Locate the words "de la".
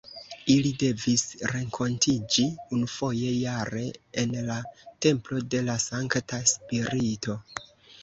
5.55-5.81